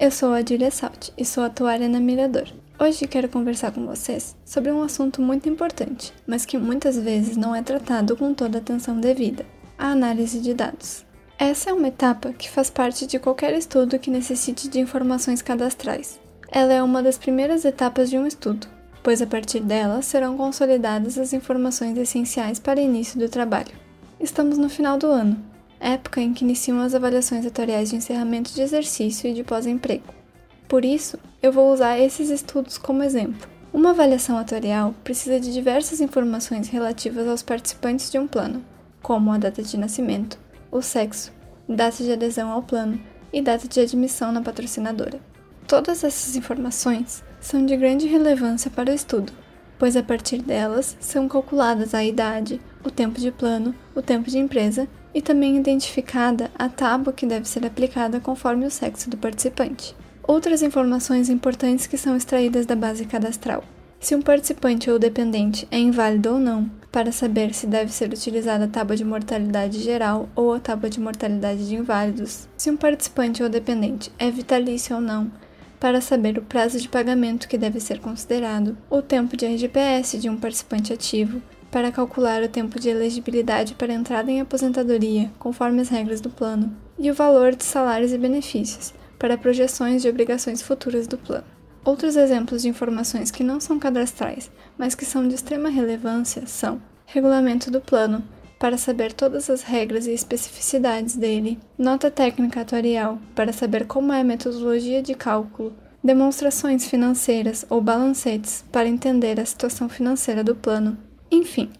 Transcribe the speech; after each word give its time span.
Eu 0.00 0.10
sou 0.10 0.32
a 0.32 0.40
Julia 0.40 0.70
Salt 0.70 1.10
e 1.18 1.26
sou 1.26 1.44
atuária 1.44 1.86
na 1.86 2.00
Mirador. 2.00 2.48
Hoje 2.78 3.06
quero 3.06 3.28
conversar 3.28 3.70
com 3.70 3.84
vocês 3.84 4.34
sobre 4.46 4.72
um 4.72 4.82
assunto 4.82 5.20
muito 5.20 5.46
importante, 5.46 6.14
mas 6.26 6.46
que 6.46 6.56
muitas 6.56 6.96
vezes 6.96 7.36
não 7.36 7.54
é 7.54 7.60
tratado 7.60 8.16
com 8.16 8.32
toda 8.32 8.56
a 8.56 8.62
atenção 8.62 8.98
devida: 8.98 9.44
a 9.76 9.88
análise 9.88 10.40
de 10.40 10.54
dados. 10.54 11.04
Essa 11.38 11.68
é 11.68 11.72
uma 11.74 11.88
etapa 11.88 12.32
que 12.32 12.48
faz 12.48 12.70
parte 12.70 13.06
de 13.06 13.18
qualquer 13.18 13.52
estudo 13.52 13.98
que 13.98 14.10
necessite 14.10 14.70
de 14.70 14.80
informações 14.80 15.42
cadastrais. 15.42 16.18
Ela 16.50 16.72
é 16.72 16.82
uma 16.82 17.02
das 17.02 17.18
primeiras 17.18 17.66
etapas 17.66 18.08
de 18.08 18.16
um 18.16 18.26
estudo, 18.26 18.66
pois 19.02 19.20
a 19.20 19.26
partir 19.26 19.60
dela 19.60 20.00
serão 20.00 20.34
consolidadas 20.34 21.18
as 21.18 21.34
informações 21.34 21.98
essenciais 21.98 22.58
para 22.58 22.80
início 22.80 23.20
do 23.20 23.28
trabalho. 23.28 23.74
Estamos 24.18 24.56
no 24.56 24.70
final 24.70 24.96
do 24.96 25.08
ano, 25.08 25.49
época 25.80 26.20
em 26.20 26.34
que 26.34 26.44
iniciam 26.44 26.80
as 26.80 26.94
avaliações 26.94 27.46
atuariais 27.46 27.88
de 27.88 27.96
encerramento 27.96 28.52
de 28.54 28.60
exercício 28.60 29.28
e 29.28 29.34
de 29.34 29.42
pós-emprego. 29.42 30.04
Por 30.68 30.84
isso, 30.84 31.18
eu 31.42 31.50
vou 31.50 31.72
usar 31.72 31.98
esses 31.98 32.28
estudos 32.28 32.78
como 32.78 33.02
exemplo. 33.02 33.48
Uma 33.72 33.90
avaliação 33.90 34.36
atuarial 34.36 34.94
precisa 35.02 35.40
de 35.40 35.52
diversas 35.52 36.00
informações 36.00 36.68
relativas 36.68 37.26
aos 37.26 37.42
participantes 37.42 38.10
de 38.10 38.18
um 38.18 38.26
plano, 38.26 38.64
como 39.00 39.32
a 39.32 39.38
data 39.38 39.62
de 39.62 39.76
nascimento, 39.76 40.38
o 40.70 40.82
sexo, 40.82 41.32
data 41.68 42.04
de 42.04 42.12
adesão 42.12 42.50
ao 42.50 42.62
plano 42.62 43.00
e 43.32 43.40
data 43.40 43.66
de 43.66 43.80
admissão 43.80 44.30
na 44.32 44.42
patrocinadora. 44.42 45.20
Todas 45.66 46.02
essas 46.04 46.36
informações 46.36 47.22
são 47.40 47.64
de 47.64 47.76
grande 47.76 48.06
relevância 48.06 48.70
para 48.70 48.90
o 48.90 48.94
estudo, 48.94 49.32
pois 49.78 49.96
a 49.96 50.02
partir 50.02 50.42
delas 50.42 50.96
são 51.00 51.28
calculadas 51.28 51.94
a 51.94 52.04
idade, 52.04 52.60
o 52.84 52.90
tempo 52.90 53.20
de 53.20 53.30
plano, 53.30 53.74
o 53.94 54.02
tempo 54.02 54.30
de 54.30 54.38
empresa 54.38 54.88
e 55.14 55.20
também 55.20 55.56
identificada 55.56 56.50
a 56.58 56.68
tábua 56.68 57.12
que 57.12 57.26
deve 57.26 57.48
ser 57.48 57.64
aplicada 57.66 58.20
conforme 58.20 58.66
o 58.66 58.70
sexo 58.70 59.10
do 59.10 59.16
participante. 59.16 59.94
Outras 60.22 60.62
informações 60.62 61.28
importantes 61.28 61.86
que 61.86 61.98
são 61.98 62.16
extraídas 62.16 62.66
da 62.66 62.76
base 62.76 63.04
cadastral. 63.04 63.64
Se 63.98 64.14
um 64.14 64.22
participante 64.22 64.90
ou 64.90 64.98
dependente 64.98 65.68
é 65.70 65.78
inválido 65.78 66.30
ou 66.30 66.38
não, 66.38 66.70
para 66.90 67.12
saber 67.12 67.52
se 67.52 67.66
deve 67.66 67.92
ser 67.92 68.10
utilizada 68.10 68.64
a 68.64 68.68
tábua 68.68 68.96
de 68.96 69.04
mortalidade 69.04 69.80
geral 69.80 70.28
ou 70.34 70.54
a 70.54 70.60
tábua 70.60 70.88
de 70.88 70.98
mortalidade 70.98 71.68
de 71.68 71.76
inválidos. 71.76 72.48
Se 72.56 72.70
um 72.70 72.76
participante 72.76 73.42
ou 73.42 73.48
dependente 73.48 74.10
é 74.18 74.30
vitalício 74.30 74.96
ou 74.96 75.02
não, 75.02 75.30
para 75.78 76.00
saber 76.00 76.38
o 76.38 76.42
prazo 76.42 76.78
de 76.78 76.88
pagamento 76.88 77.48
que 77.48 77.58
deve 77.58 77.80
ser 77.80 78.00
considerado, 78.00 78.76
o 78.88 79.00
tempo 79.00 79.36
de 79.36 79.46
RGPS 79.46 80.18
de 80.18 80.28
um 80.28 80.36
participante 80.36 80.92
ativo, 80.92 81.40
para 81.70 81.92
calcular 81.92 82.42
o 82.42 82.48
tempo 82.48 82.80
de 82.80 82.88
elegibilidade 82.88 83.74
para 83.74 83.92
entrada 83.92 84.30
em 84.30 84.40
aposentadoria, 84.40 85.30
conforme 85.38 85.80
as 85.80 85.88
regras 85.88 86.20
do 86.20 86.28
plano, 86.28 86.74
e 86.98 87.10
o 87.10 87.14
valor 87.14 87.54
de 87.54 87.64
salários 87.64 88.12
e 88.12 88.18
benefícios, 88.18 88.92
para 89.18 89.38
projeções 89.38 90.02
de 90.02 90.08
obrigações 90.08 90.60
futuras 90.62 91.06
do 91.06 91.16
plano. 91.16 91.44
Outros 91.84 92.16
exemplos 92.16 92.62
de 92.62 92.68
informações 92.68 93.30
que 93.30 93.44
não 93.44 93.60
são 93.60 93.78
cadastrais, 93.78 94.50
mas 94.76 94.94
que 94.94 95.04
são 95.04 95.26
de 95.26 95.34
extrema 95.34 95.68
relevância 95.68 96.46
são 96.46 96.80
regulamento 97.06 97.70
do 97.70 97.80
plano, 97.80 98.22
para 98.58 98.76
saber 98.76 99.14
todas 99.14 99.48
as 99.48 99.62
regras 99.62 100.06
e 100.06 100.12
especificidades 100.12 101.16
dele, 101.16 101.58
nota 101.78 102.10
técnica 102.10 102.60
atuarial, 102.60 103.18
para 103.34 103.54
saber 103.54 103.86
como 103.86 104.12
é 104.12 104.20
a 104.20 104.24
metodologia 104.24 105.02
de 105.02 105.14
cálculo, 105.14 105.72
demonstrações 106.04 106.86
financeiras 106.86 107.64
ou 107.70 107.80
balancetes, 107.80 108.62
para 108.70 108.88
entender 108.88 109.40
a 109.40 109.46
situação 109.46 109.88
financeira 109.88 110.44
do 110.44 110.54
plano. 110.54 110.98
Enfim, 111.30 111.70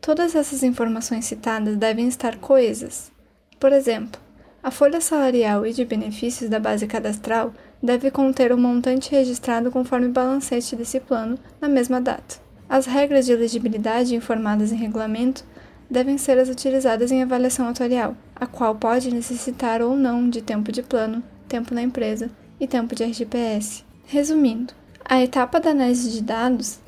todas 0.00 0.34
essas 0.34 0.62
informações 0.62 1.26
citadas 1.26 1.76
devem 1.76 2.08
estar 2.08 2.38
coesas. 2.38 3.12
Por 3.60 3.72
exemplo, 3.72 4.20
a 4.62 4.70
folha 4.70 5.00
salarial 5.00 5.66
e 5.66 5.72
de 5.74 5.84
benefícios 5.84 6.48
da 6.48 6.58
base 6.58 6.86
cadastral 6.86 7.52
deve 7.82 8.10
conter 8.10 8.50
o 8.50 8.56
montante 8.56 9.10
registrado 9.10 9.70
conforme 9.70 10.06
o 10.06 10.12
balancete 10.12 10.74
desse 10.74 10.98
plano 11.00 11.38
na 11.60 11.68
mesma 11.68 12.00
data. 12.00 12.36
As 12.66 12.86
regras 12.86 13.26
de 13.26 13.32
elegibilidade 13.32 14.14
informadas 14.14 14.72
em 14.72 14.76
regulamento 14.76 15.44
devem 15.90 16.16
ser 16.16 16.38
as 16.38 16.48
utilizadas 16.48 17.12
em 17.12 17.22
avaliação 17.22 17.68
atuarial, 17.68 18.16
a 18.34 18.46
qual 18.46 18.74
pode 18.74 19.12
necessitar 19.12 19.82
ou 19.82 19.94
não 19.94 20.30
de 20.30 20.40
tempo 20.40 20.72
de 20.72 20.82
plano, 20.82 21.22
tempo 21.46 21.74
na 21.74 21.82
empresa 21.82 22.30
e 22.58 22.66
tempo 22.66 22.94
de 22.94 23.04
RGPS. 23.04 23.84
Resumindo, 24.06 24.72
a 25.04 25.22
etapa 25.22 25.60
da 25.60 25.70
análise 25.70 26.10
de 26.10 26.22
dados 26.22 26.78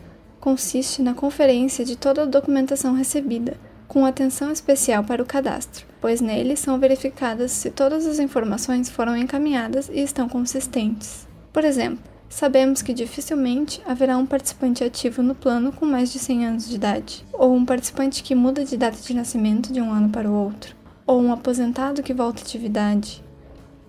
consiste 0.47 1.03
na 1.03 1.13
conferência 1.13 1.85
de 1.85 1.97
toda 1.97 2.23
a 2.23 2.25
documentação 2.25 2.95
recebida, 2.95 3.57
com 3.89 4.07
atenção 4.07 4.53
especial 4.53 5.03
para 5.03 5.21
o 5.21 5.27
cadastro, 5.27 5.85
pois 6.01 6.21
nele 6.21 6.55
são 6.55 6.79
verificadas 6.79 7.51
se 7.51 7.69
todas 7.69 8.07
as 8.07 8.21
informações 8.21 8.89
foram 8.89 9.17
encaminhadas 9.17 9.89
e 9.89 9.99
estão 9.99 10.29
consistentes. 10.29 11.27
Por 11.53 11.65
exemplo, 11.65 11.99
sabemos 12.29 12.81
que 12.81 12.95
dificilmente 12.95 13.83
haverá 13.85 14.17
um 14.17 14.25
participante 14.25 14.85
ativo 14.85 15.21
no 15.21 15.35
plano 15.35 15.73
com 15.73 15.85
mais 15.85 16.13
de 16.13 16.21
100 16.21 16.47
anos 16.47 16.69
de 16.69 16.77
idade, 16.77 17.27
ou 17.33 17.53
um 17.53 17.65
participante 17.65 18.23
que 18.23 18.37
muda 18.37 18.65
de 18.65 18.77
data 18.77 18.99
de 18.99 19.15
nascimento 19.15 19.73
de 19.73 19.81
um 19.81 19.91
ano 19.91 20.11
para 20.11 20.31
o 20.31 20.33
outro, 20.33 20.77
ou 21.05 21.21
um 21.21 21.33
aposentado 21.33 22.05
que 22.05 22.15
volta 22.15 22.39
à 22.41 22.45
atividade, 22.45 23.21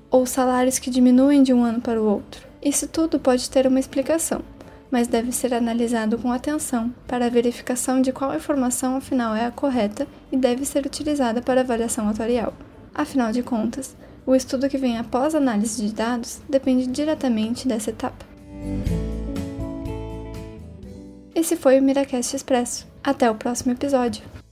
ou 0.10 0.26
salários 0.26 0.80
que 0.80 0.90
diminuem 0.90 1.44
de 1.44 1.54
um 1.54 1.64
ano 1.64 1.82
para 1.82 2.02
o 2.02 2.10
outro. 2.10 2.48
Isso 2.60 2.88
tudo 2.88 3.20
pode 3.20 3.48
ter 3.48 3.68
uma 3.68 3.80
explicação, 3.80 4.42
mas 4.92 5.08
deve 5.08 5.32
ser 5.32 5.54
analisado 5.54 6.18
com 6.18 6.32
atenção 6.32 6.94
para 7.08 7.26
a 7.26 7.30
verificação 7.30 8.02
de 8.02 8.12
qual 8.12 8.36
informação 8.36 8.98
afinal 8.98 9.36
é 9.36 9.46
a 9.46 9.52
correta 9.52 10.08
e 10.32 10.38
deve 10.38 10.66
ser 10.66 10.86
utilizada 10.86 11.42
para 11.42 11.62
avaliação 11.62 12.10
atuarial. 12.10 12.54
Afinal 12.94 13.32
de 13.32 13.44
contas, 13.44 13.96
o 14.26 14.36
estudo 14.36 14.70
que 14.70 14.78
vem 14.78 14.98
após 14.98 15.36
a 15.36 15.38
análise 15.38 15.86
de 15.86 15.94
dados 15.94 16.42
depende 16.50 16.88
diretamente 16.88 17.68
dessa 17.68 17.92
etapa. 17.92 18.26
Esse 21.34 21.56
foi 21.56 21.80
o 21.80 21.84
Miracast 21.84 22.36
Expresso. 22.36 22.88
Até 23.04 23.30
o 23.30 23.36
próximo 23.36 23.72
episódio! 23.72 24.47